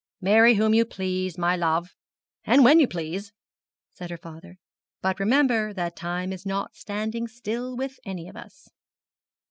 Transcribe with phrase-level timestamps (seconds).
[0.19, 1.95] 'Marry whom you please, my love,
[2.43, 3.31] and when you please,'
[3.93, 4.57] said her father;
[5.03, 8.67] 'but remember that time is not standing still with any of us.'